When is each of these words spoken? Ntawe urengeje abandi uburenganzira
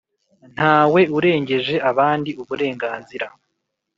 Ntawe 0.53 1.01
urengeje 1.17 1.75
abandi 1.89 2.29
uburenganzira 2.41 3.27